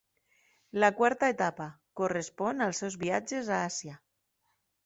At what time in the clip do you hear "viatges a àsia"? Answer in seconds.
3.05-3.99